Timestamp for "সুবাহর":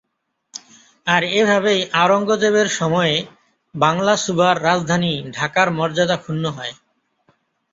4.17-4.57